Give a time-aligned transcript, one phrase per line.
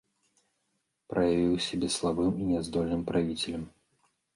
[1.13, 3.73] Праявіў сябе слабым і няздольным правіцелем.